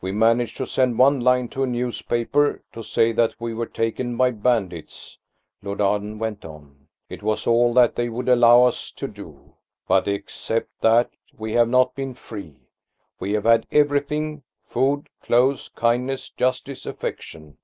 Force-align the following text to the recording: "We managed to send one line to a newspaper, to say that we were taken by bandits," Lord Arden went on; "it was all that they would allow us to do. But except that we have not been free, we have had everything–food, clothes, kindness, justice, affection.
"We 0.00 0.12
managed 0.12 0.58
to 0.58 0.64
send 0.68 0.96
one 0.96 1.18
line 1.18 1.48
to 1.48 1.64
a 1.64 1.66
newspaper, 1.66 2.62
to 2.72 2.84
say 2.84 3.10
that 3.10 3.34
we 3.40 3.52
were 3.52 3.66
taken 3.66 4.16
by 4.16 4.30
bandits," 4.30 5.18
Lord 5.60 5.80
Arden 5.80 6.20
went 6.20 6.44
on; 6.44 6.86
"it 7.08 7.20
was 7.20 7.48
all 7.48 7.74
that 7.74 7.96
they 7.96 8.08
would 8.08 8.28
allow 8.28 8.62
us 8.62 8.92
to 8.92 9.08
do. 9.08 9.54
But 9.88 10.06
except 10.06 10.68
that 10.82 11.10
we 11.36 11.54
have 11.54 11.68
not 11.68 11.96
been 11.96 12.14
free, 12.14 12.54
we 13.18 13.32
have 13.32 13.42
had 13.42 13.66
everything–food, 13.72 15.08
clothes, 15.20 15.68
kindness, 15.74 16.30
justice, 16.30 16.86
affection. 16.86 17.58